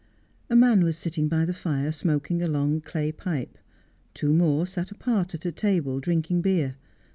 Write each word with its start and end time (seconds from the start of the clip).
A 0.49 0.55
man 0.55 0.83
was 0.83 0.97
sitting 0.97 1.27
by 1.27 1.45
the 1.45 1.53
fire 1.53 1.91
smoking 1.91 2.41
a 2.41 2.47
long 2.47 2.81
clay 2.81 3.11
pipe. 3.11 3.55
Two 4.15 4.33
more 4.33 4.65
sat 4.65 4.89
apart 4.89 5.35
at 5.35 5.45
a 5.45 5.51
table 5.51 5.99
drinking 5.99 6.41
beer. 6.41 6.75